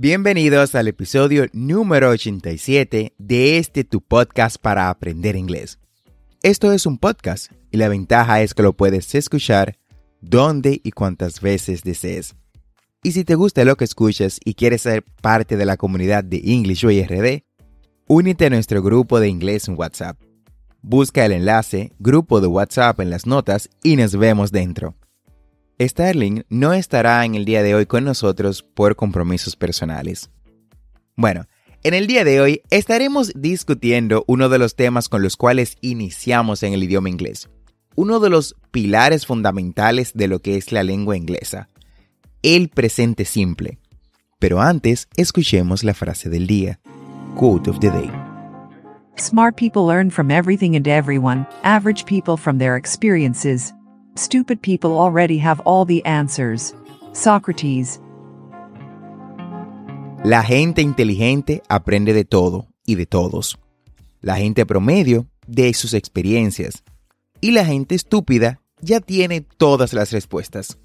Bienvenidos 0.00 0.76
al 0.76 0.86
episodio 0.86 1.46
número 1.52 2.10
87 2.10 3.14
de 3.18 3.58
este 3.58 3.82
tu 3.82 4.00
podcast 4.00 4.56
para 4.56 4.90
aprender 4.90 5.34
inglés. 5.34 5.80
Esto 6.44 6.70
es 6.70 6.86
un 6.86 6.98
podcast 6.98 7.50
y 7.72 7.78
la 7.78 7.88
ventaja 7.88 8.40
es 8.40 8.54
que 8.54 8.62
lo 8.62 8.74
puedes 8.74 9.12
escuchar 9.16 9.76
donde 10.20 10.80
y 10.84 10.92
cuantas 10.92 11.40
veces 11.40 11.82
desees. 11.82 12.36
Y 13.02 13.10
si 13.10 13.24
te 13.24 13.34
gusta 13.34 13.64
lo 13.64 13.74
que 13.74 13.82
escuchas 13.82 14.38
y 14.44 14.54
quieres 14.54 14.82
ser 14.82 15.02
parte 15.20 15.56
de 15.56 15.66
la 15.66 15.76
comunidad 15.76 16.22
de 16.22 16.42
English 16.44 16.84
RD, 16.84 17.42
únete 18.06 18.46
a 18.46 18.50
nuestro 18.50 18.80
grupo 18.80 19.18
de 19.18 19.28
inglés 19.28 19.66
en 19.66 19.76
WhatsApp. 19.76 20.16
Busca 20.80 21.24
el 21.24 21.32
enlace 21.32 21.90
grupo 21.98 22.40
de 22.40 22.46
WhatsApp 22.46 23.00
en 23.00 23.10
las 23.10 23.26
notas 23.26 23.68
y 23.82 23.96
nos 23.96 24.14
vemos 24.14 24.52
dentro. 24.52 24.94
Sterling 25.80 26.42
no 26.48 26.72
estará 26.72 27.24
en 27.24 27.34
el 27.34 27.44
día 27.44 27.62
de 27.62 27.74
hoy 27.74 27.86
con 27.86 28.04
nosotros 28.04 28.62
por 28.62 28.96
compromisos 28.96 29.54
personales. 29.54 30.30
Bueno, 31.16 31.46
en 31.84 31.94
el 31.94 32.08
día 32.08 32.24
de 32.24 32.40
hoy 32.40 32.62
estaremos 32.70 33.32
discutiendo 33.36 34.24
uno 34.26 34.48
de 34.48 34.58
los 34.58 34.74
temas 34.74 35.08
con 35.08 35.22
los 35.22 35.36
cuales 35.36 35.76
iniciamos 35.80 36.64
en 36.64 36.72
el 36.72 36.82
idioma 36.82 37.08
inglés, 37.08 37.48
uno 37.94 38.18
de 38.18 38.30
los 38.30 38.56
pilares 38.72 39.26
fundamentales 39.26 40.12
de 40.14 40.26
lo 40.26 40.40
que 40.40 40.56
es 40.56 40.72
la 40.72 40.82
lengua 40.82 41.16
inglesa, 41.16 41.68
el 42.42 42.68
presente 42.68 43.24
simple. 43.24 43.78
Pero 44.40 44.60
antes, 44.60 45.08
escuchemos 45.16 45.84
la 45.84 45.94
frase 45.94 46.28
del 46.28 46.46
día. 46.46 46.80
Quote 47.36 47.70
of 47.70 47.78
the 47.80 47.90
day. 47.90 48.10
Smart 49.16 49.56
people 49.56 49.86
learn 49.86 50.10
from 50.10 50.30
everything 50.30 50.76
and 50.76 50.86
everyone, 50.86 51.46
average 51.64 52.04
people 52.04 52.36
from 52.36 52.58
their 52.58 52.76
experiences. 52.76 53.74
Stupid 54.18 54.60
people 54.60 54.98
already 54.98 55.38
have 55.38 55.60
all 55.64 55.86
the 55.86 56.04
answers. 56.04 56.74
Socrates. 57.12 58.00
La 60.24 60.42
gente 60.42 60.82
inteligente 60.82 61.62
aprende 61.68 62.12
de 62.12 62.24
todo 62.24 62.66
y 62.84 62.96
de 62.96 63.06
todos. 63.06 63.60
La 64.20 64.34
gente 64.34 64.66
promedio 64.66 65.28
de 65.46 65.72
sus 65.72 65.94
experiencias. 65.94 66.82
Y 67.40 67.52
la 67.52 67.64
gente 67.64 67.94
estúpida 67.94 68.60
ya 68.80 68.98
tiene 68.98 69.40
todas 69.40 69.92
las 69.92 70.10
respuestas. 70.10 70.78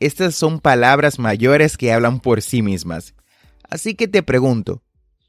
Estas 0.00 0.34
son 0.34 0.58
palabras 0.58 1.20
mayores 1.20 1.76
que 1.76 1.92
hablan 1.92 2.18
por 2.18 2.42
sí 2.42 2.62
mismas. 2.62 3.14
Así 3.70 3.94
que 3.94 4.08
te 4.08 4.24
pregunto, 4.24 4.82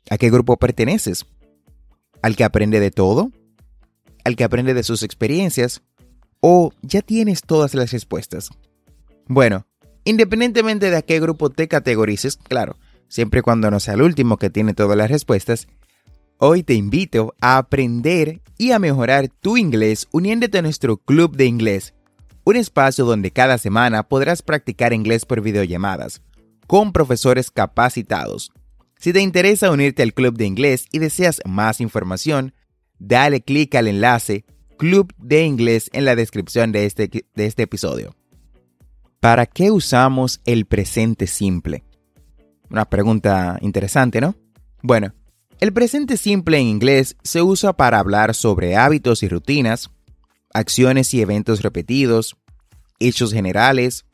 ¿a 0.09 0.17
qué 0.17 0.31
grupo 0.31 0.57
perteneces? 0.57 1.27
¿Al 2.23 2.35
que 2.35 2.43
aprende 2.43 2.79
de 2.79 2.89
todo? 2.89 3.31
¿Al 4.23 4.35
que 4.35 4.43
aprende 4.43 4.73
de 4.73 4.81
sus 4.81 5.03
experiencias? 5.03 5.83
¿O 6.41 6.71
ya 6.81 7.01
tienes 7.01 7.41
todas 7.41 7.73
las 7.73 7.91
respuestas? 7.91 8.49
Bueno, 9.27 9.65
independientemente 10.05 10.89
de 10.89 10.97
a 10.97 11.01
qué 11.01 11.19
grupo 11.19 11.49
te 11.49 11.67
categorices, 11.67 12.37
claro, 12.37 12.77
siempre 13.09 13.41
y 13.41 13.43
cuando 13.43 13.69
no 13.69 13.79
sea 13.79 13.95
el 13.95 14.01
último 14.01 14.37
que 14.37 14.49
tiene 14.49 14.73
todas 14.73 14.97
las 14.97 15.11
respuestas, 15.11 15.67
hoy 16.37 16.63
te 16.63 16.75
invito 16.75 17.35
a 17.41 17.57
aprender 17.57 18.41
y 18.57 18.71
a 18.71 18.79
mejorar 18.79 19.27
tu 19.27 19.57
inglés 19.57 20.07
uniéndote 20.11 20.57
a 20.57 20.61
nuestro 20.61 20.97
club 20.97 21.35
de 21.35 21.45
inglés, 21.45 21.93
un 22.45 22.55
espacio 22.55 23.03
donde 23.03 23.31
cada 23.31 23.57
semana 23.57 24.03
podrás 24.03 24.41
practicar 24.41 24.93
inglés 24.93 25.25
por 25.25 25.41
videollamadas, 25.41 26.21
con 26.67 26.93
profesores 26.93 27.51
capacitados. 27.51 28.51
Si 28.97 29.11
te 29.11 29.19
interesa 29.19 29.71
unirte 29.71 30.03
al 30.03 30.13
club 30.13 30.37
de 30.37 30.45
inglés 30.45 30.85
y 30.91 30.99
deseas 30.99 31.41
más 31.45 31.81
información, 31.81 32.53
dale 32.97 33.41
clic 33.41 33.75
al 33.75 33.87
enlace 33.89 34.45
Club 34.79 35.13
de 35.17 35.43
Inglés 35.43 35.89
en 35.91 36.05
la 36.05 36.15
descripción 36.15 36.71
de 36.71 36.85
este, 36.85 37.09
de 37.09 37.45
este 37.45 37.63
episodio. 37.63 38.15
¿Para 39.19 39.45
qué 39.45 39.71
usamos 39.71 40.39
el 40.45 40.65
presente 40.65 41.27
simple? 41.27 41.83
Una 42.69 42.85
pregunta 42.85 43.57
interesante, 43.59 44.21
¿no? 44.21 44.35
Bueno, 44.81 45.13
el 45.59 45.73
presente 45.73 46.15
simple 46.15 46.59
en 46.59 46.67
inglés 46.67 47.17
se 47.23 47.41
usa 47.41 47.73
para 47.73 47.99
hablar 47.99 48.33
sobre 48.33 48.77
hábitos 48.77 49.21
y 49.21 49.27
rutinas, 49.27 49.91
acciones 50.53 51.13
y 51.13 51.19
eventos 51.19 51.61
repetidos, 51.61 52.37
hechos 52.99 53.33
generales, 53.33 54.05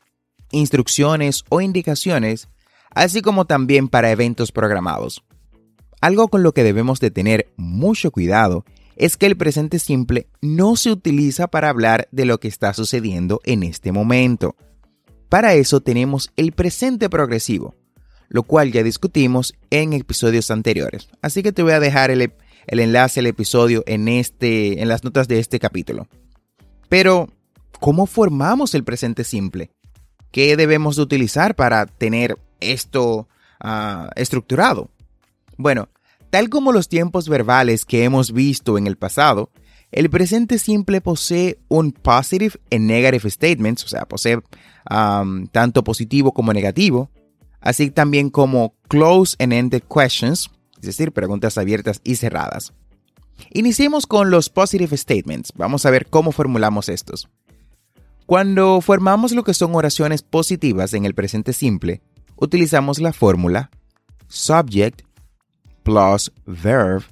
instrucciones 0.50 1.44
o 1.48 1.60
indicaciones, 1.60 2.48
así 2.90 3.22
como 3.22 3.44
también 3.44 3.86
para 3.86 4.10
eventos 4.10 4.50
programados. 4.50 5.22
Algo 6.00 6.26
con 6.26 6.42
lo 6.42 6.50
que 6.50 6.64
debemos 6.64 6.98
de 6.98 7.12
tener 7.12 7.52
mucho 7.56 8.10
cuidado 8.10 8.64
es 8.96 9.16
que 9.16 9.26
el 9.26 9.36
presente 9.36 9.78
simple 9.78 10.26
no 10.40 10.76
se 10.76 10.90
utiliza 10.90 11.46
para 11.48 11.68
hablar 11.68 12.08
de 12.10 12.24
lo 12.24 12.40
que 12.40 12.48
está 12.48 12.72
sucediendo 12.72 13.40
en 13.44 13.62
este 13.62 13.92
momento. 13.92 14.56
Para 15.28 15.54
eso 15.54 15.80
tenemos 15.80 16.32
el 16.36 16.52
presente 16.52 17.10
progresivo, 17.10 17.74
lo 18.28 18.42
cual 18.42 18.72
ya 18.72 18.82
discutimos 18.82 19.54
en 19.70 19.92
episodios 19.92 20.50
anteriores. 20.50 21.08
Así 21.20 21.42
que 21.42 21.52
te 21.52 21.62
voy 21.62 21.72
a 21.72 21.80
dejar 21.80 22.10
el, 22.10 22.32
enlace 22.66 23.20
al 23.20 23.26
episodio 23.26 23.84
en, 23.86 24.08
este, 24.08 24.80
en 24.80 24.88
las 24.88 25.04
notas 25.04 25.28
de 25.28 25.38
este 25.38 25.58
capítulo. 25.58 26.08
Pero, 26.88 27.28
¿cómo 27.80 28.06
formamos 28.06 28.74
el 28.74 28.84
presente 28.84 29.24
simple? 29.24 29.70
¿Qué 30.30 30.56
debemos 30.56 30.96
de 30.96 31.02
utilizar 31.02 31.54
para 31.54 31.86
tener 31.86 32.38
esto 32.60 33.28
ah, 33.60 34.10
estructurado? 34.16 34.90
Bueno, 35.56 35.88
Tal 36.36 36.50
como 36.50 36.70
los 36.70 36.90
tiempos 36.90 37.30
verbales 37.30 37.86
que 37.86 38.04
hemos 38.04 38.30
visto 38.30 38.76
en 38.76 38.86
el 38.86 38.98
pasado, 38.98 39.50
el 39.90 40.10
presente 40.10 40.58
simple 40.58 41.00
posee 41.00 41.58
un 41.68 41.92
positive 41.92 42.60
and 42.70 42.84
negative 42.84 43.30
statements, 43.30 43.82
o 43.84 43.88
sea, 43.88 44.04
posee 44.04 44.36
um, 44.90 45.46
tanto 45.46 45.82
positivo 45.82 46.32
como 46.32 46.52
negativo, 46.52 47.10
así 47.62 47.90
también 47.90 48.28
como 48.28 48.74
close 48.86 49.34
and 49.38 49.54
ended 49.54 49.84
questions, 49.84 50.50
es 50.74 50.82
decir, 50.82 51.10
preguntas 51.10 51.56
abiertas 51.56 52.02
y 52.04 52.16
cerradas. 52.16 52.74
Iniciemos 53.54 54.06
con 54.06 54.30
los 54.30 54.50
positive 54.50 54.94
statements. 54.94 55.54
Vamos 55.56 55.86
a 55.86 55.90
ver 55.90 56.06
cómo 56.06 56.32
formulamos 56.32 56.90
estos. 56.90 57.30
Cuando 58.26 58.82
formamos 58.82 59.32
lo 59.32 59.42
que 59.42 59.54
son 59.54 59.74
oraciones 59.74 60.20
positivas 60.20 60.92
en 60.92 61.06
el 61.06 61.14
presente 61.14 61.54
simple, 61.54 62.02
utilizamos 62.36 62.98
la 62.98 63.14
fórmula 63.14 63.70
subject 64.28 65.00
plus 65.86 66.32
verb 66.46 67.04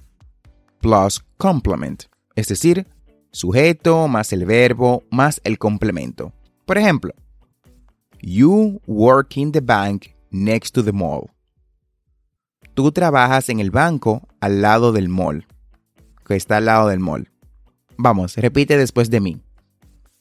plus 0.80 1.24
complement, 1.38 2.06
es 2.34 2.48
decir, 2.48 2.88
sujeto 3.30 4.08
más 4.08 4.32
el 4.32 4.44
verbo 4.44 5.04
más 5.12 5.40
el 5.44 5.58
complemento. 5.58 6.32
Por 6.66 6.76
ejemplo, 6.76 7.14
You 8.20 8.80
work 8.86 9.36
in 9.36 9.52
the 9.52 9.60
bank 9.60 10.08
next 10.32 10.74
to 10.74 10.82
the 10.82 10.92
mall. 10.92 11.30
Tú 12.74 12.90
trabajas 12.90 13.48
en 13.48 13.60
el 13.60 13.70
banco 13.70 14.26
al 14.40 14.60
lado 14.60 14.90
del 14.90 15.08
mall, 15.08 15.46
que 16.26 16.34
está 16.34 16.56
al 16.56 16.64
lado 16.64 16.88
del 16.88 16.98
mall. 16.98 17.30
Vamos, 17.96 18.36
repite 18.36 18.76
después 18.76 19.08
de 19.08 19.20
mí. 19.20 19.40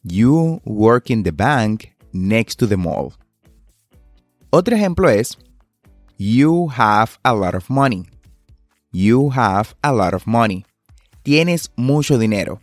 You 0.03 0.61
work 0.63 1.09
in 1.09 1.23
the 1.23 1.31
bank 1.31 1.85
next 2.11 2.59
to 2.59 2.67
the 2.67 2.77
mall. 2.77 3.13
Otro 4.51 4.75
ejemplo 4.75 5.09
es 5.09 5.39
You 6.17 6.69
have 6.77 7.13
a 7.23 7.33
lot 7.33 7.55
of 7.55 7.67
money. 7.69 8.05
You 8.93 9.31
have 9.35 9.75
a 9.81 9.91
lot 9.91 10.13
of 10.13 10.27
money. 10.27 10.65
Tienes 11.23 11.71
mucho 11.75 12.19
dinero. 12.19 12.61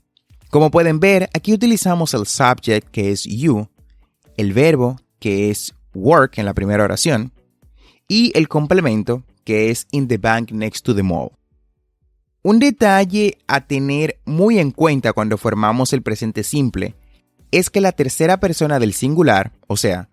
Como 0.49 0.71
pueden 0.71 1.01
ver, 1.01 1.29
aquí 1.35 1.53
utilizamos 1.53 2.15
el 2.15 2.25
subject 2.25 2.89
que 2.91 3.11
es 3.11 3.25
you, 3.25 3.69
el 4.37 4.53
verbo 4.53 4.97
que 5.19 5.51
es 5.51 5.75
work 5.93 6.39
en 6.39 6.45
la 6.45 6.55
primera 6.55 6.85
oración 6.85 7.33
y 8.07 8.31
el 8.37 8.49
complemento 8.49 9.25
que 9.45 9.71
es 9.71 9.89
in 9.91 10.07
the 10.07 10.19
bank 10.19 10.53
next 10.53 10.85
to 10.85 10.95
the 10.95 11.03
mall. 11.03 11.33
Un 12.43 12.61
detalle 12.61 13.39
a 13.49 13.67
tener 13.67 14.21
muy 14.25 14.61
en 14.61 14.71
cuenta 14.71 15.13
cuando 15.13 15.37
formamos 15.37 15.93
el 15.93 16.03
presente 16.03 16.45
simple 16.45 16.95
es 17.51 17.71
que 17.71 17.81
la 17.81 17.91
tercera 17.91 18.39
persona 18.39 18.79
del 18.79 18.93
singular, 18.93 19.53
o 19.67 19.77
sea, 19.77 20.09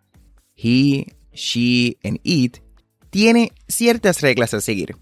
he, 0.55 1.05
she 1.31 1.97
and 2.03 2.19
it, 2.23 2.57
tiene 3.11 3.53
ciertas 3.67 4.21
reglas 4.21 4.55
a 4.55 4.61
seguir. 4.61 4.97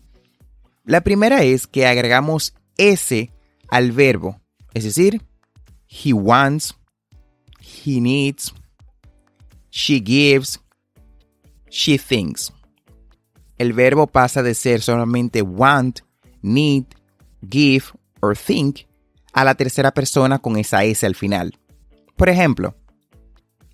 La 0.86 1.02
primera 1.02 1.44
es 1.44 1.66
que 1.68 1.88
agregamos 1.88 2.54
s 2.78 3.32
al 3.70 3.92
verbo, 3.92 4.40
es 4.74 4.84
decir, 4.84 5.22
he 5.88 6.14
wants, 6.14 6.76
he 7.60 8.00
needs, 8.00 8.54
she 9.72 10.00
gives, 10.00 10.60
she 11.70 11.98
thinks. 11.98 12.54
El 13.58 13.74
verbo 13.74 14.06
pasa 14.06 14.44
de 14.44 14.54
ser 14.54 14.82
solamente 14.82 15.42
want, 15.42 16.02
need, 16.42 16.86
give 17.50 17.86
or 18.22 18.38
think 18.38 18.82
a 19.34 19.44
la 19.44 19.56
tercera 19.56 19.92
persona 19.92 20.40
con 20.40 20.58
esa 20.58 20.84
S 20.84 21.06
al 21.06 21.16
final. 21.16 21.58
Por 22.16 22.30
ejemplo, 22.30 22.76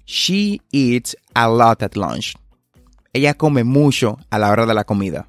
she 0.06 0.62
eats 0.72 1.18
a 1.34 1.48
lot 1.50 1.84
at 1.84 1.96
lunch. 1.96 2.36
Ella 3.13 3.34
come 3.34 3.63
mucho 3.63 4.18
a 4.30 4.40
la 4.40 4.50
hora 4.50 4.66
de 4.66 4.74
la 4.74 4.86
comida. 4.86 5.28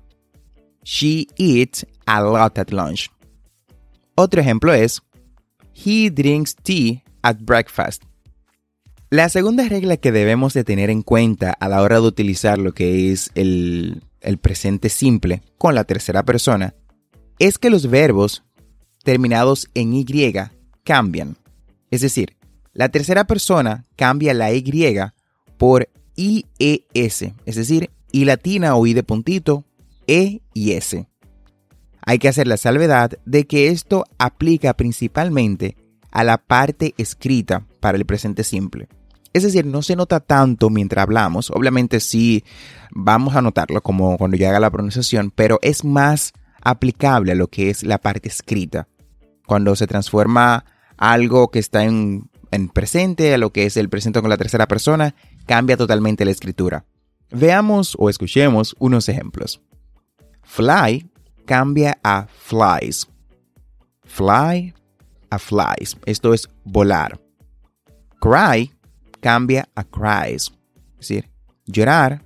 She 0.82 1.28
eats 1.36 1.86
a 2.06 2.22
lot 2.22 2.58
at 2.58 2.70
lunch. 2.70 3.10
Otro 4.14 4.40
ejemplo 4.40 4.72
es, 4.72 5.00
he 5.74 6.10
drinks 6.10 6.54
tea 6.54 7.02
at 7.22 7.38
breakfast. 7.40 8.04
La 9.10 9.28
segunda 9.28 9.68
regla 9.68 9.98
que 9.98 10.12
debemos 10.12 10.54
de 10.54 10.64
tener 10.64 10.90
en 10.90 11.02
cuenta 11.02 11.52
a 11.52 11.68
la 11.68 11.82
hora 11.82 11.96
de 11.96 12.06
utilizar 12.06 12.58
lo 12.58 12.72
que 12.72 13.12
es 13.12 13.30
el, 13.34 14.02
el 14.20 14.38
presente 14.38 14.88
simple 14.88 15.42
con 15.58 15.74
la 15.74 15.84
tercera 15.84 16.22
persona 16.22 16.74
es 17.38 17.58
que 17.58 17.70
los 17.70 17.90
verbos 17.90 18.42
terminados 19.04 19.68
en 19.74 19.92
Y 19.92 20.06
cambian. 20.84 21.36
Es 21.90 22.00
decir, 22.00 22.36
la 22.72 22.88
tercera 22.88 23.24
persona 23.24 23.84
cambia 23.96 24.32
la 24.32 24.52
Y 24.52 24.64
por 25.58 25.88
IES, 26.16 27.22
es 27.44 27.56
decir, 27.56 27.90
I 28.12 28.24
latina 28.24 28.76
o 28.76 28.86
I 28.86 28.94
de 28.94 29.02
puntito, 29.02 29.64
E 30.06 30.42
y 30.54 30.72
S. 30.72 31.08
Hay 32.04 32.18
que 32.18 32.28
hacer 32.28 32.46
la 32.48 32.56
salvedad 32.56 33.12
de 33.24 33.46
que 33.46 33.68
esto 33.68 34.04
aplica 34.18 34.74
principalmente 34.74 35.76
a 36.10 36.24
la 36.24 36.38
parte 36.38 36.94
escrita 36.98 37.66
para 37.80 37.96
el 37.96 38.04
presente 38.04 38.44
simple. 38.44 38.88
Es 39.32 39.44
decir, 39.44 39.64
no 39.64 39.82
se 39.82 39.96
nota 39.96 40.20
tanto 40.20 40.68
mientras 40.68 41.02
hablamos. 41.02 41.50
Obviamente 41.50 42.00
sí 42.00 42.44
vamos 42.90 43.34
a 43.34 43.42
notarlo 43.42 43.82
como 43.82 44.18
cuando 44.18 44.36
haga 44.36 44.60
la 44.60 44.70
pronunciación, 44.70 45.32
pero 45.34 45.58
es 45.62 45.84
más 45.84 46.32
aplicable 46.60 47.32
a 47.32 47.34
lo 47.34 47.48
que 47.48 47.70
es 47.70 47.82
la 47.82 47.98
parte 47.98 48.28
escrita. 48.28 48.88
Cuando 49.46 49.74
se 49.74 49.86
transforma 49.86 50.64
algo 50.96 51.50
que 51.50 51.58
está 51.58 51.84
en, 51.84 52.28
presente 52.74 53.32
a 53.32 53.38
lo 53.38 53.50
que 53.50 53.64
es 53.64 53.76
el 53.76 53.88
presente 53.88 54.20
con 54.20 54.30
la 54.30 54.36
tercera 54.36 54.68
persona, 54.68 55.14
cambia 55.46 55.76
totalmente 55.76 56.24
la 56.24 56.30
escritura. 56.30 56.84
Veamos 57.30 57.96
o 57.98 58.10
escuchemos 58.10 58.76
unos 58.78 59.08
ejemplos. 59.08 59.62
Fly 60.54 61.08
cambia 61.46 61.98
a 62.04 62.26
flies. 62.26 63.08
Fly 64.04 64.74
a 65.30 65.38
flies. 65.38 65.96
Esto 66.04 66.34
es 66.34 66.46
volar. 66.64 67.18
Cry 68.20 68.70
cambia 69.20 69.66
a 69.74 69.82
cries. 69.82 70.52
Es 71.00 71.08
decir, 71.08 71.30
llorar 71.64 72.22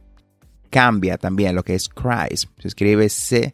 cambia 0.70 1.18
también 1.18 1.54
lo 1.54 1.62
que 1.62 1.76
es 1.76 1.88
cries. 1.88 2.48
Se 2.58 2.66
escribe 2.66 3.08
C 3.08 3.52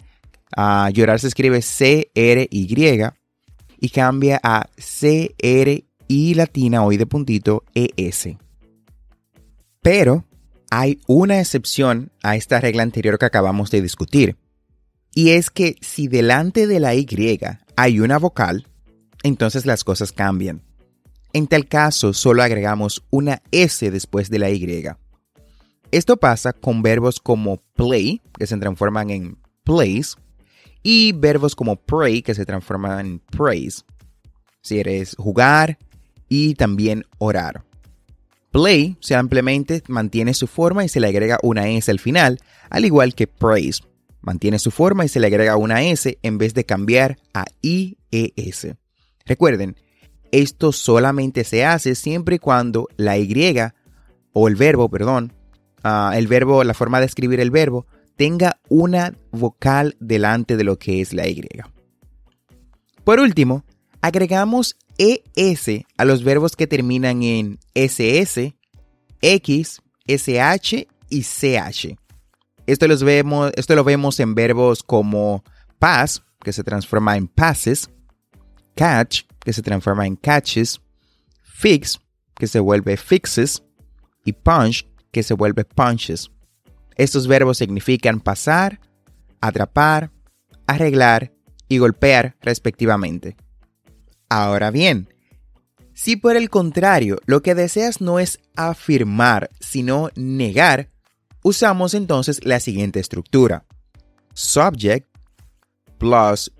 llorar 0.95 1.21
se 1.21 1.29
escribe 1.29 1.61
C-R-Y 1.61 3.13
y 3.79 3.89
cambia 3.91 4.41
a 4.43 4.71
C-R-I 4.79 6.35
latina 6.35 6.87
I 6.91 6.97
de 6.97 7.07
puntito 7.07 7.65
E-S. 7.75 8.39
Pero 9.83 10.25
hay 10.71 10.99
una 11.07 11.41
excepción 11.41 12.11
a 12.23 12.37
esta 12.37 12.59
regla 12.59 12.83
anterior 12.83 13.19
que 13.19 13.27
acabamos 13.27 13.71
de 13.71 13.83
discutir. 13.83 14.39
Y 15.15 15.31
es 15.31 15.51
que 15.51 15.77
si 15.81 16.09
delante 16.09 16.67
de 16.67 16.81
la 16.81 16.95
Y 16.95 17.07
hay 17.77 18.01
una 18.01 18.19
vocal, 18.19 18.67
entonces 19.23 19.67
las 19.67 19.85
cosas 19.85 20.13
cambian. 20.13 20.63
En 21.33 21.47
tal 21.47 21.67
caso, 21.67 22.13
solo 22.13 22.43
agregamos 22.43 23.05
una 23.11 23.43
S 23.51 23.91
después 23.91 24.31
de 24.31 24.39
la 24.39 24.51
Y. 24.51 24.85
Esto 25.91 26.17
pasa 26.17 26.53
con 26.53 26.83
verbos 26.83 27.21
como 27.21 27.59
play, 27.75 28.23
que 28.39 28.47
se 28.47 28.57
transforman 28.57 29.11
en 29.11 29.39
plays, 29.65 30.17
y 30.83 31.13
verbos 31.13 31.55
como 31.55 31.77
pray, 31.77 32.23
que 32.23 32.35
se 32.35 32.45
transforman 32.45 33.07
en 33.07 33.19
praise. 33.19 33.85
Si 34.63 34.79
eres 34.79 35.15
jugar 35.17 35.79
y 36.29 36.55
también 36.55 37.05
orar. 37.19 37.65
Play 38.51 38.97
simplemente 39.01 39.83
mantiene 39.89 40.35
su 40.35 40.47
forma 40.47 40.85
y 40.85 40.89
se 40.89 41.01
le 41.01 41.09
agrega 41.09 41.39
una 41.43 41.69
S 41.69 41.91
al 41.91 41.99
final, 41.99 42.39
al 42.69 42.85
igual 42.85 43.15
que 43.15 43.27
praise. 43.27 43.83
Mantiene 44.23 44.59
su 44.59 44.71
forma 44.71 45.05
y 45.05 45.09
se 45.09 45.21
le 45.21 45.27
agrega 45.27 45.57
una 45.57 45.83
S 45.83 46.19
en 46.23 46.39
vez 46.39 46.55
de 46.55 46.65
cambiar 46.65 47.19
a 47.35 47.45
IES. 47.61 48.69
Recuerden, 49.27 49.77
esto 50.31 50.73
solamente 50.73 51.45
se 51.45 51.65
hace 51.65 51.95
siempre 51.95 52.37
y 52.37 52.39
cuando 52.39 52.89
la 52.97 53.19
Y 53.19 53.57
o 54.33 54.49
el 54.49 54.57
verbo, 54.57 54.89
perdón, 54.89 55.33
ah, 55.83 56.13
el 56.17 56.27
verbo, 56.27 56.65
la 56.65 56.75
forma 56.75 57.01
de 57.01 57.07
escribir 57.07 57.41
el 57.41 57.51
verbo 57.51 57.87
tenga 58.17 58.59
una 58.69 59.15
vocal 59.31 59.97
delante 60.01 60.57
de 60.57 60.65
lo 60.65 60.79
que 60.79 61.01
es 61.01 61.13
la 61.13 61.29
Y. 61.29 61.43
Por 63.05 63.21
último, 63.21 63.65
agregamos 64.01 64.77
ES 64.99 65.85
a 65.97 66.05
los 66.05 66.25
verbos 66.25 66.57
que 66.57 66.67
terminan 66.67 67.23
en 67.23 67.59
SS, 67.75 68.55
X, 69.21 69.83
SH 70.07 70.89
y 71.11 71.23
CH. 71.23 71.97
Esto, 72.67 72.87
los 72.87 73.03
vemos, 73.03 73.53
esto 73.57 73.75
lo 73.75 73.85
vemos 73.85 74.21
en 74.21 74.35
verbos 74.35 74.83
como 74.83 75.43
pass, 75.79 76.23
que 76.41 76.53
se 76.53 76.63
transforma 76.63 77.17
en 77.17 77.29
passes, 77.29 77.91
catch, 78.75 79.23
que 79.41 79.53
se 79.53 79.63
transforma 79.63 80.07
en 80.07 80.17
catches, 80.17 80.81
fix, 81.43 82.01
que 82.35 82.47
se 82.47 82.61
vuelve 82.61 82.97
fixes, 82.97 83.63
y 84.25 84.33
punch, 84.33 84.87
que 85.11 85.23
se 85.23 85.35
vuelve 85.35 85.65
punches. 85.65 86.31
Estos 86.97 87.27
verbos 87.27 87.59
significan 87.59 88.21
pasar, 88.21 88.81
atrapar, 89.41 90.11
arreglar 90.67 91.33
y 91.69 91.79
golpear 91.79 92.37
respectivamente. 92.41 93.37
Ahora 94.29 94.71
bien, 94.71 95.09
si 95.95 96.17
por 96.17 96.37
el 96.37 96.49
contrario 96.51 97.19
lo 97.27 97.43
que 97.43 97.55
deseas 97.55 98.01
no 98.01 98.19
es 98.19 98.41
afirmar, 98.57 99.51
sino 99.61 100.11
negar, 100.15 100.91
usamos 101.43 101.95
entonces 101.95 102.45
la 102.45 102.61
siguiente 102.61 103.01
estructura. 103.01 103.65
Subject 104.35 105.07
plus 105.99 106.51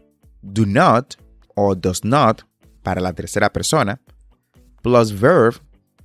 do 0.43 0.67
not 0.67 1.17
o 1.55 1.75
does 1.75 2.05
not 2.05 2.43
para 2.83 3.01
la 3.01 3.13
tercera 3.13 3.53
persona, 3.53 4.01
plus 4.83 5.13
verb 5.13 5.55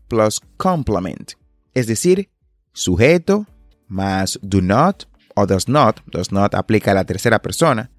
plus 0.07 0.39
complement, 0.57 1.33
es 1.73 1.87
decir, 1.87 2.29
sujeto 2.73 3.45
más 3.87 4.39
do 4.41 4.61
not 4.61 5.05
o 5.35 5.45
does 5.45 5.67
not, 5.67 5.99
does 6.07 6.31
not 6.31 6.55
aplica 6.55 6.91
a 6.91 6.95
la 6.95 7.03
tercera 7.03 7.41
persona, 7.41 7.91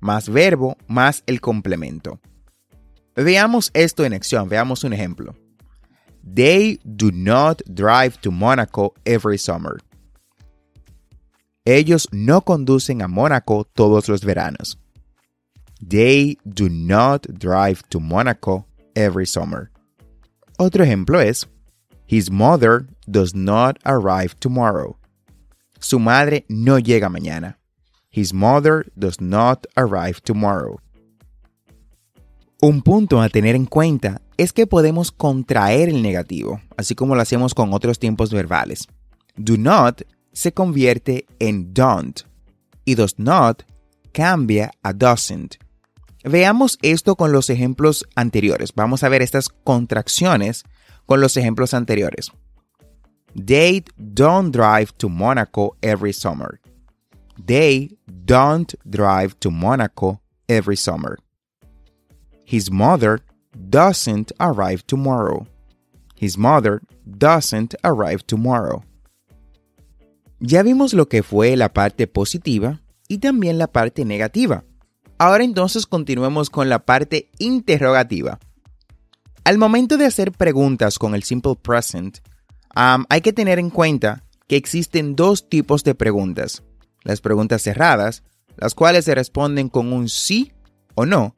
más 0.00 0.28
verbo 0.28 0.76
más 0.86 1.22
el 1.26 1.40
complemento. 1.40 2.20
Veamos 3.16 3.70
esto 3.74 4.04
en 4.04 4.12
acción, 4.12 4.48
veamos 4.48 4.84
un 4.84 4.92
ejemplo. 4.92 5.34
They 6.22 6.80
do 6.84 7.10
not 7.12 7.62
drive 7.66 8.18
to 8.22 8.30
Monaco 8.30 8.94
every 9.04 9.38
summer. 9.38 9.78
Ellos 11.66 12.08
no 12.12 12.42
conducen 12.42 13.00
a 13.00 13.08
Mónaco 13.08 13.64
todos 13.64 14.06
los 14.10 14.22
veranos. 14.22 14.78
They 15.80 16.36
do 16.44 16.68
not 16.68 17.26
drive 17.38 17.82
to 17.88 18.00
Monaco 18.00 18.66
every 18.94 19.24
summer. 19.24 19.70
Otro 20.58 20.84
ejemplo 20.84 21.22
es, 21.22 21.46
His 22.06 22.30
mother 22.30 22.86
does 23.06 23.34
not 23.34 23.78
arrive 23.84 24.34
tomorrow. 24.38 24.98
Su 25.80 25.98
madre 25.98 26.44
no 26.48 26.78
llega 26.78 27.08
mañana. 27.08 27.58
His 28.10 28.34
mother 28.34 28.84
does 28.94 29.18
not 29.18 29.66
arrive 29.74 30.20
tomorrow. 30.22 30.78
Un 32.60 32.82
punto 32.82 33.22
a 33.22 33.30
tener 33.30 33.54
en 33.56 33.64
cuenta 33.64 34.20
es 34.36 34.52
que 34.52 34.66
podemos 34.66 35.10
contraer 35.10 35.88
el 35.88 36.02
negativo, 36.02 36.60
así 36.76 36.94
como 36.94 37.14
lo 37.14 37.22
hacemos 37.22 37.54
con 37.54 37.72
otros 37.72 37.98
tiempos 37.98 38.30
verbales. 38.30 38.86
Do 39.36 39.56
not 39.56 40.02
se 40.34 40.52
convierte 40.52 41.26
en 41.38 41.72
don't 41.72 42.22
y 42.84 42.94
does 42.94 43.18
not 43.18 43.62
cambia 44.12 44.72
a 44.82 44.92
doesn't. 44.92 45.56
Veamos 46.24 46.78
esto 46.82 47.16
con 47.16 47.32
los 47.32 47.50
ejemplos 47.50 48.04
anteriores. 48.16 48.72
Vamos 48.74 49.02
a 49.02 49.08
ver 49.08 49.22
estas 49.22 49.48
contracciones 49.48 50.64
con 51.06 51.20
los 51.20 51.36
ejemplos 51.36 51.74
anteriores. 51.74 52.30
They 53.34 53.84
don't 53.96 54.52
drive 54.54 54.92
to 54.98 55.08
Monaco 55.08 55.76
every 55.82 56.12
summer. 56.12 56.60
They 57.36 57.98
don't 58.06 58.74
drive 58.88 59.38
to 59.40 59.50
Monaco 59.50 60.20
every 60.48 60.76
summer. 60.76 61.18
His 62.44 62.70
mother 62.70 63.20
doesn't 63.70 64.32
arrive 64.38 64.86
tomorrow. 64.86 65.46
His 66.14 66.38
mother 66.38 66.80
doesn't 67.06 67.74
arrive 67.82 68.26
tomorrow. 68.26 68.82
Ya 70.40 70.62
vimos 70.62 70.94
lo 70.94 71.08
que 71.08 71.22
fue 71.22 71.56
la 71.56 71.72
parte 71.72 72.06
positiva 72.06 72.82
y 73.08 73.18
también 73.18 73.58
la 73.58 73.68
parte 73.68 74.04
negativa. 74.04 74.64
Ahora 75.18 75.44
entonces 75.44 75.86
continuemos 75.86 76.50
con 76.50 76.68
la 76.68 76.84
parte 76.84 77.30
interrogativa. 77.38 78.38
Al 79.44 79.58
momento 79.58 79.96
de 79.96 80.06
hacer 80.06 80.32
preguntas 80.32 80.98
con 80.98 81.14
el 81.14 81.22
simple 81.22 81.54
present, 81.60 82.18
hay 82.74 83.20
que 83.20 83.32
tener 83.32 83.58
en 83.58 83.70
cuenta 83.70 84.24
que 84.48 84.56
existen 84.56 85.16
dos 85.16 85.48
tipos 85.48 85.84
de 85.84 85.94
preguntas. 85.94 86.62
Las 87.02 87.20
preguntas 87.20 87.62
cerradas, 87.62 88.24
las 88.56 88.74
cuales 88.74 89.04
se 89.04 89.14
responden 89.14 89.68
con 89.68 89.92
un 89.92 90.08
sí 90.08 90.52
o 90.94 91.06
no, 91.06 91.34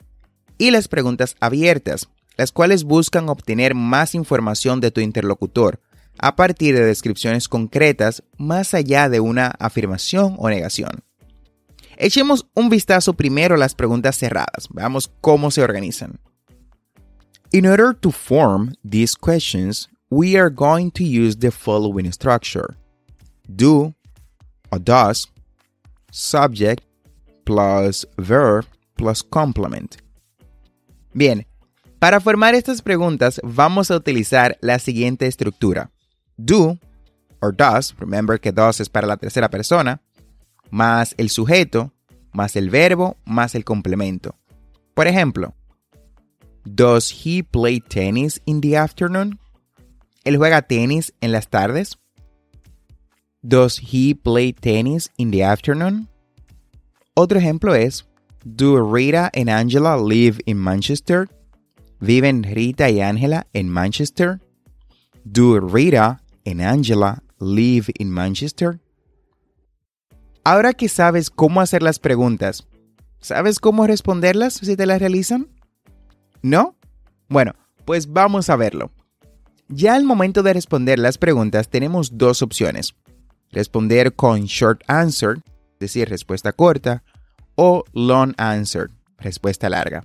y 0.59 0.71
las 0.71 0.89
preguntas 0.89 1.37
abiertas, 1.41 2.09
las 2.37 2.53
cuales 2.53 2.85
buscan 2.85 3.29
obtener 3.29 3.75
más 3.75 4.15
información 4.15 4.81
de 4.81 4.91
tu 4.91 5.01
interlocutor 5.01 5.81
a 6.19 6.37
partir 6.37 6.75
de 6.75 6.85
descripciones 6.85 7.49
concretas 7.49 8.23
más 8.39 8.75
allá 8.75 9.09
de 9.09 9.21
una 9.21 9.49
afirmación 9.59 10.37
o 10.39 10.49
negación. 10.49 11.03
Echemos 11.97 12.47
un 12.55 12.69
vistazo 12.69 13.15
primero 13.15 13.55
a 13.55 13.59
las 13.59 13.75
preguntas 13.75 14.17
cerradas. 14.17 14.69
Veamos 14.71 15.11
cómo 15.21 15.51
se 15.51 15.63
organizan. 15.63 16.21
In 17.53 17.67
order 17.67 17.95
to 17.95 18.11
form 18.11 18.75
these 18.85 19.17
questions, 19.17 19.89
we 20.11 20.37
are 20.37 20.51
going 20.51 20.91
to 20.91 21.05
use 21.05 21.39
the 21.39 21.51
following 21.51 22.13
structure. 22.13 22.77
Do 23.49 23.95
or 24.71 24.79
does, 24.79 25.29
subject 26.11 26.85
plus 27.45 28.07
verb 28.19 28.67
plus 28.97 29.23
complement. 29.23 29.97
Bien, 31.15 31.47
para 31.99 32.21
formar 32.21 32.55
estas 32.55 32.83
preguntas 32.83 33.41
vamos 33.43 33.91
a 33.91 33.97
utilizar 33.97 34.59
la 34.61 34.79
siguiente 34.79 35.27
estructura. 35.27 35.91
Do 36.37 36.79
or 37.41 37.53
does, 37.53 37.95
remember 37.99 38.39
que 38.39 38.53
does 38.53 38.81
es 38.81 38.89
para 38.89 39.07
la 39.07 39.17
tercera 39.17 39.51
persona, 39.51 40.01
más 40.71 41.15
el 41.19 41.31
sujeto, 41.31 41.93
más 42.33 42.57
el 42.57 42.71
verbo, 42.71 43.17
más 43.25 43.55
el 43.55 43.65
complemento. 43.65 44.35
Por 44.95 45.07
ejemplo, 45.07 45.55
Does 46.65 47.11
he 47.25 47.43
play 47.45 47.81
tennis 47.81 48.41
in 48.45 48.61
the 48.61 48.77
afternoon? 48.77 49.39
¿Él 50.25 50.37
juega 50.37 50.63
tenis 50.63 51.13
en 51.21 51.31
las 51.31 51.49
tardes? 51.49 51.97
Does 53.43 53.79
he 53.79 54.15
play 54.15 54.53
tennis 54.53 55.11
in 55.17 55.31
the 55.31 55.45
afternoon? 55.45 56.09
Otro 57.15 57.39
ejemplo 57.39 57.75
es 57.75 58.05
Do 58.45 58.81
Rita 58.83 59.31
and 59.33 59.49
Angela 59.49 59.97
live 59.97 60.41
in 60.47 60.59
Manchester? 60.59 61.29
¿Viven 62.01 62.43
Rita 62.43 62.91
y 62.91 63.01
Angela 63.01 63.47
en 63.53 63.69
Manchester? 63.69 64.41
Do 65.25 65.61
Rita 65.61 66.21
and 66.47 66.61
Angela 66.63 67.23
live 67.39 67.93
in 67.99 68.11
Manchester? 68.11 68.81
Ahora 70.45 70.73
que 70.73 70.89
sabes 70.89 71.29
cómo 71.29 71.61
hacer 71.61 71.83
las 71.83 71.99
preguntas, 71.99 72.67
¿sabes 73.21 73.59
cómo 73.59 73.87
responderlas 73.87 74.55
si 74.55 74.77
te 74.77 74.87
las 74.87 75.01
realizan? 75.01 75.49
¿No? 76.41 76.77
Bueno, 77.29 77.55
pues 77.85 78.13
vamos 78.13 78.49
a 78.49 78.57
verlo. 78.57 78.93
Ya 79.69 79.97
al 79.97 80.05
momento 80.05 80.45
de 80.45 80.53
responder 80.53 80.99
las 81.01 81.19
preguntas 81.19 81.69
tenemos 81.69 82.17
dos 82.17 82.43
opciones. 82.43 82.95
Responder 83.51 84.15
con 84.15 84.45
short 84.45 84.83
answer, 84.87 85.39
es 85.73 85.79
decir, 85.81 86.09
respuesta 86.09 86.53
corta, 86.53 87.03
o 87.57 87.83
long 87.93 88.33
answer, 88.37 88.91
respuesta 89.19 89.69
larga. 89.69 90.05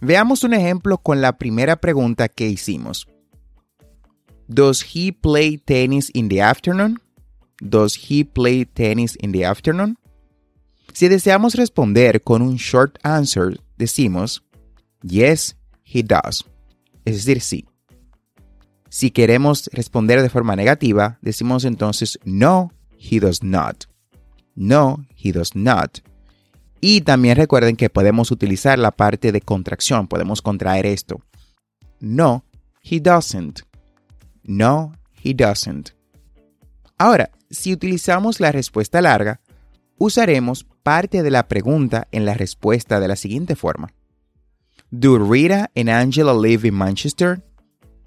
Veamos 0.00 0.44
un 0.44 0.54
ejemplo 0.54 0.98
con 0.98 1.20
la 1.20 1.36
primera 1.36 1.76
pregunta 1.76 2.28
que 2.28 2.48
hicimos. 2.48 3.08
Does 4.48 4.82
he 4.94 5.12
play 5.12 5.58
tennis 5.58 6.10
in 6.14 6.28
the 6.28 6.40
afternoon? 6.40 6.98
Does 7.60 7.94
he 7.94 8.24
play 8.24 8.64
tennis 8.64 9.16
in 9.20 9.32
the 9.32 9.44
afternoon? 9.44 9.98
Si 10.94 11.08
deseamos 11.08 11.54
responder 11.54 12.22
con 12.22 12.40
un 12.42 12.56
short 12.56 12.98
answer, 13.02 13.60
decimos 13.76 14.42
Yes, 15.02 15.56
he 15.84 16.02
does. 16.02 16.44
Es 17.04 17.24
decir, 17.24 17.40
sí. 17.40 17.66
Si 18.88 19.10
queremos 19.10 19.68
responder 19.72 20.22
de 20.22 20.30
forma 20.30 20.56
negativa, 20.56 21.18
decimos 21.20 21.64
entonces 21.64 22.18
No, 22.24 22.72
he 22.98 23.20
does 23.20 23.42
not. 23.42 23.84
No, 24.54 25.04
he 25.14 25.30
does 25.30 25.54
not. 25.54 25.98
Y 26.80 27.02
también 27.02 27.36
recuerden 27.36 27.76
que 27.76 27.90
podemos 27.90 28.30
utilizar 28.30 28.78
la 28.78 28.92
parte 28.92 29.30
de 29.30 29.40
contracción, 29.40 30.08
podemos 30.08 30.40
contraer 30.40 30.86
esto. 30.86 31.20
No, 32.00 32.44
he 32.82 32.98
doesn't. 32.98 33.67
No, 34.48 34.92
he 35.22 35.34
doesn't. 35.34 35.90
Ahora, 36.96 37.30
si 37.50 37.72
utilizamos 37.72 38.40
la 38.40 38.50
respuesta 38.50 39.02
larga, 39.02 39.40
usaremos 39.98 40.64
parte 40.82 41.22
de 41.22 41.30
la 41.30 41.48
pregunta 41.48 42.08
en 42.12 42.24
la 42.24 42.32
respuesta 42.32 42.98
de 42.98 43.08
la 43.08 43.16
siguiente 43.16 43.56
forma. 43.56 43.92
Do 44.90 45.18
Rita 45.18 45.70
and 45.76 45.90
Angela 45.90 46.32
live 46.32 46.66
in 46.66 46.74
Manchester? 46.74 47.42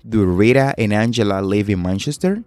Do 0.03 0.25
Rita 0.25 0.73
and 0.79 0.93
Angela 0.93 1.43
live 1.43 1.71
in 1.71 1.79
Manchester? 1.79 2.43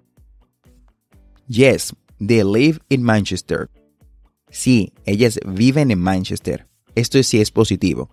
Yes, 1.47 1.95
they 2.19 2.43
live 2.43 2.81
in 2.89 3.05
Manchester. 3.05 3.71
Sí, 4.51 4.93
ellas 5.07 5.39
viven 5.47 5.93
en 5.93 6.01
Manchester. 6.01 6.67
Esto 6.97 7.23
sí 7.23 7.41
es 7.41 7.53
positivo. 7.53 8.11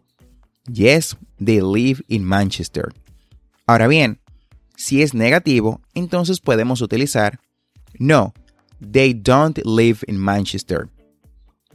Yes, 0.72 1.18
they 1.44 1.60
live 1.60 2.04
in 2.08 2.24
Manchester. 2.24 2.94
Ahora 3.66 3.88
bien, 3.88 4.21
si 4.76 5.02
es 5.02 5.14
negativo, 5.14 5.82
entonces 5.94 6.40
podemos 6.40 6.82
utilizar 6.82 7.40
No, 8.00 8.34
they 8.80 9.14
don't 9.14 9.60
live 9.66 10.00
in 10.08 10.18
Manchester. 10.18 10.90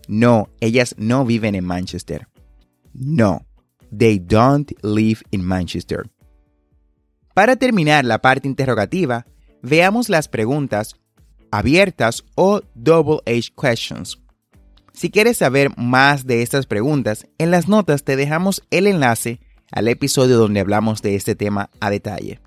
No, 0.09 0.49
ellas 0.61 0.95
no 0.99 1.25
viven 1.25 1.55
en 1.55 1.65
Manchester. 1.65 2.29
No, 2.93 3.47
they 3.97 4.19
don't 4.19 4.71
live 4.83 5.21
in 5.31 5.45
Manchester. 5.45 6.11
Para 7.35 7.57
terminar 7.57 8.05
la 8.05 8.23
parte 8.23 8.49
interrogativa, 8.49 9.27
veamos 9.63 10.09
las 10.09 10.29
preguntas 10.29 10.97
abiertas 11.51 12.25
o 12.35 12.61
double 12.75 13.21
H 13.27 13.53
questions. 13.61 14.19
Si 14.93 15.11
quieres 15.11 15.37
saber 15.37 15.77
más 15.77 16.27
de 16.27 16.41
estas 16.41 16.65
preguntas, 16.65 17.27
en 17.37 17.51
las 17.51 17.69
notas 17.69 18.05
te 18.05 18.17
dejamos 18.17 18.63
el 18.71 18.87
enlace 18.87 19.41
al 19.71 19.89
episodio 19.89 20.39
donde 20.39 20.61
hablamos 20.61 21.03
de 21.03 21.17
este 21.17 21.35
tema 21.35 21.69
a 21.81 21.91
detalle. 21.91 22.41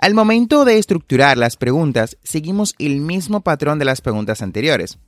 Al 0.00 0.14
momento 0.14 0.64
de 0.64 0.78
estructurar 0.78 1.38
las 1.38 1.56
preguntas, 1.56 2.18
seguimos 2.22 2.74
el 2.78 3.00
mismo 3.00 3.40
patrón 3.40 3.78
de 3.78 3.84
las 3.84 4.00
preguntas 4.00 4.42
anteriores. 4.42 4.98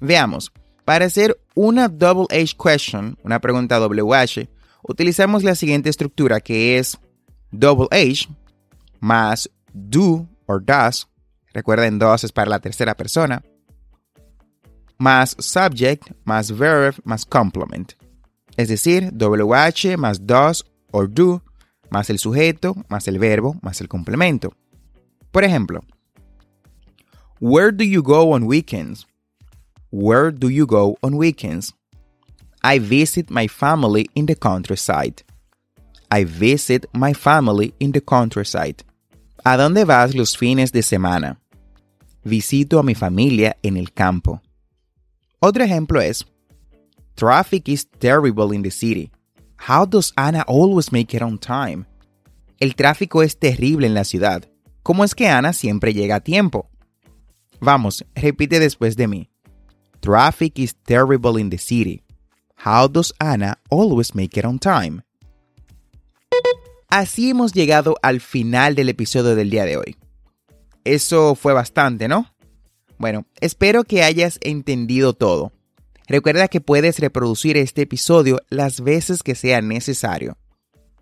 Veamos, 0.00 0.52
para 0.84 1.06
hacer 1.06 1.40
una 1.54 1.88
double 1.88 2.26
H 2.30 2.56
question, 2.56 3.16
una 3.22 3.40
pregunta 3.40 3.80
WH, 3.80 4.48
utilizamos 4.82 5.44
la 5.44 5.54
siguiente 5.54 5.88
estructura 5.90 6.40
que 6.40 6.78
es 6.78 6.98
double 7.50 7.88
H 7.90 8.28
más 9.00 9.50
do 9.72 10.28
or 10.46 10.64
does, 10.64 11.08
recuerden 11.52 11.98
does 11.98 12.24
es 12.24 12.32
para 12.32 12.50
la 12.50 12.60
tercera 12.60 12.96
persona, 12.96 13.42
más 14.98 15.36
subject, 15.38 16.12
más 16.24 16.56
verb, 16.56 16.94
más 17.04 17.24
complement. 17.24 17.92
Es 18.56 18.68
decir, 18.68 19.10
WH 19.12 19.96
más 19.96 20.26
does 20.26 20.64
or 20.92 21.12
do, 21.12 21.42
más 21.92 22.08
el 22.10 22.18
sujeto, 22.18 22.74
más 22.88 23.06
el 23.06 23.18
verbo, 23.18 23.56
más 23.60 23.80
el 23.80 23.88
complemento. 23.88 24.52
Por 25.30 25.44
ejemplo, 25.44 25.84
Where 27.38 27.72
do 27.72 27.84
you 27.84 28.02
go 28.02 28.32
on 28.32 28.44
weekends? 28.44 29.06
Where 29.90 30.32
do 30.32 30.48
you 30.48 30.66
go 30.66 30.96
on 31.02 31.16
weekends? 31.16 31.74
I 32.62 32.78
visit 32.78 33.30
my 33.30 33.46
family 33.48 34.08
in 34.14 34.26
the 34.26 34.36
countryside. 34.36 35.22
I 36.10 36.24
visit 36.24 36.86
my 36.94 37.12
family 37.12 37.74
in 37.78 37.92
the 37.92 38.00
countryside. 38.00 38.84
¿A 39.44 39.56
dónde 39.56 39.84
vas 39.84 40.14
los 40.14 40.36
fines 40.36 40.70
de 40.72 40.82
semana? 40.82 41.40
Visito 42.24 42.78
a 42.78 42.82
mi 42.82 42.94
familia 42.94 43.56
en 43.62 43.76
el 43.76 43.92
campo. 43.92 44.40
Otro 45.40 45.64
ejemplo 45.64 46.00
es, 46.00 46.24
Traffic 47.16 47.68
is 47.68 47.84
terrible 47.98 48.54
in 48.54 48.62
the 48.62 48.70
city. 48.70 49.10
How 49.64 49.86
does 49.86 50.12
Anna 50.16 50.42
always 50.48 50.90
make 50.90 51.16
it 51.16 51.22
on 51.22 51.38
time? 51.38 51.86
El 52.58 52.74
tráfico 52.74 53.22
es 53.22 53.38
terrible 53.38 53.86
en 53.86 53.94
la 53.94 54.02
ciudad. 54.02 54.48
¿Cómo 54.82 55.04
es 55.04 55.14
que 55.14 55.28
Ana 55.28 55.52
siempre 55.52 55.94
llega 55.94 56.16
a 56.16 56.20
tiempo? 56.20 56.68
Vamos, 57.60 58.04
repite 58.16 58.58
después 58.58 58.96
de 58.96 59.06
mí. 59.06 59.30
Traffic 60.00 60.58
is 60.58 60.74
terrible 60.74 61.40
in 61.40 61.48
the 61.48 61.58
city. 61.58 62.02
How 62.64 62.88
does 62.88 63.14
Anna 63.20 63.56
always 63.70 64.16
make 64.16 64.36
it 64.36 64.44
on 64.44 64.58
time? 64.58 65.02
Así 66.88 67.30
hemos 67.30 67.52
llegado 67.52 67.94
al 68.02 68.20
final 68.20 68.74
del 68.74 68.88
episodio 68.88 69.36
del 69.36 69.48
día 69.48 69.64
de 69.64 69.76
hoy. 69.76 69.96
Eso 70.82 71.36
fue 71.36 71.52
bastante, 71.52 72.08
¿no? 72.08 72.26
Bueno, 72.98 73.26
espero 73.40 73.84
que 73.84 74.02
hayas 74.02 74.38
entendido 74.42 75.12
todo. 75.12 75.52
Recuerda 76.12 76.48
que 76.48 76.60
puedes 76.60 76.98
reproducir 76.98 77.56
este 77.56 77.80
episodio 77.80 78.42
las 78.50 78.82
veces 78.82 79.22
que 79.22 79.34
sea 79.34 79.62
necesario. 79.62 80.36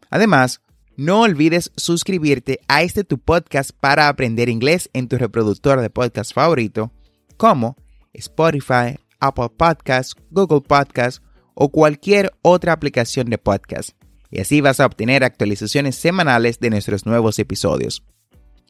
Además, 0.08 0.60
no 0.96 1.22
olvides 1.22 1.72
suscribirte 1.76 2.60
a 2.68 2.82
este 2.82 3.02
tu 3.02 3.18
podcast 3.18 3.72
para 3.72 4.06
aprender 4.06 4.48
inglés 4.48 4.88
en 4.92 5.08
tu 5.08 5.18
reproductor 5.18 5.80
de 5.80 5.90
podcast 5.90 6.32
favorito, 6.32 6.92
como 7.36 7.74
Spotify, 8.12 9.00
Apple 9.18 9.48
Podcasts, 9.56 10.14
Google 10.30 10.60
Podcasts 10.60 11.20
o 11.54 11.70
cualquier 11.70 12.32
otra 12.42 12.72
aplicación 12.72 13.30
de 13.30 13.38
podcast. 13.38 13.90
Y 14.30 14.38
así 14.38 14.60
vas 14.60 14.78
a 14.78 14.86
obtener 14.86 15.24
actualizaciones 15.24 15.96
semanales 15.96 16.60
de 16.60 16.70
nuestros 16.70 17.04
nuevos 17.04 17.40
episodios. 17.40 18.04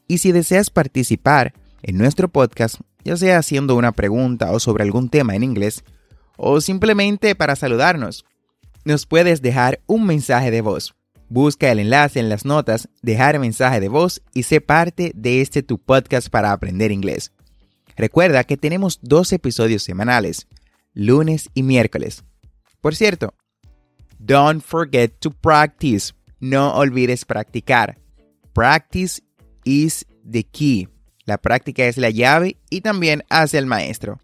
Y 0.09 0.19
si 0.19 0.33
deseas 0.33 0.71
participar 0.71 1.53
en 1.83 1.99
nuestro 1.99 2.31
podcast, 2.31 2.77
ya 3.05 3.19
sea 3.19 3.37
haciendo 3.37 3.77
una 3.77 3.93
pregunta 3.93 4.53
o 4.53 4.59
sobre 4.59 4.85
algún 4.85 5.11
tema 5.11 5.37
en 5.37 5.43
inglés, 5.43 5.85
o 6.43 6.61
simplemente 6.63 7.35
para 7.35 7.55
saludarnos, 7.55 8.25
nos 8.85 9.05
puedes 9.05 9.43
dejar 9.43 9.81
un 9.87 10.07
mensaje 10.07 10.51
de 10.51 10.63
voz. 10.63 10.95
Busca 11.29 11.71
el 11.71 11.79
enlace 11.79 12.19
en 12.19 12.31
las 12.31 12.47
notas, 12.47 12.89
dejar 13.03 13.39
mensaje 13.39 13.79
de 13.79 13.89
voz 13.89 14.23
y 14.33 14.45
sé 14.45 14.63
parte 14.63 15.13
de 15.15 15.43
este 15.43 15.63
tu 15.63 15.79
podcast 15.79 16.31
para 16.31 16.51
aprender 16.53 16.93
inglés. 16.93 17.33
Recuerda 17.95 18.45
que 18.45 18.57
tenemos 18.57 18.99
dos 19.03 19.33
episodios 19.35 19.83
semanales, 19.83 20.49
lunes 20.95 21.51
y 21.53 21.63
miércoles. 21.63 22.25
Por 22.81 22.97
cierto, 22.97 23.35
don't 24.19 24.65
forget 24.65 25.13
to 25.21 25.31
practice. 25.31 26.15
No 26.41 26.75
olvides 26.75 27.27
practicar. 27.27 27.99
Practice 28.55 29.23
is 29.65 30.07
the 30.29 30.43
key. 30.43 30.89
La 31.27 31.37
práctica 31.37 31.85
es 31.85 31.99
la 31.99 32.09
llave 32.09 32.57
y 32.71 32.81
también 32.81 33.25
hace 33.29 33.59
el 33.59 33.67
maestro. 33.67 34.19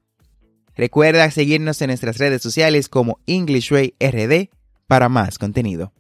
Recuerda 0.77 1.31
seguirnos 1.31 1.81
en 1.83 1.89
nuestras 1.89 2.19
redes 2.19 2.43
sociales 2.43 2.89
como 2.89 3.19
EnglishWay 3.27 3.95
RD 4.01 4.51
para 4.87 5.09
más 5.09 5.39
contenido. 5.39 5.93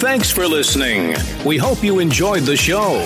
Thanks 0.00 0.30
for 0.30 0.46
listening. 0.46 1.14
We 1.46 1.56
hope 1.56 1.82
you 1.82 2.00
enjoyed 2.00 2.42
the 2.44 2.56
show. 2.56 3.00